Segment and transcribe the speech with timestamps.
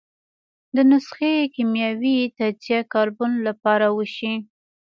[0.75, 4.33] د نسخې کیمیاوي تجزیه کاربن له پاره وشي.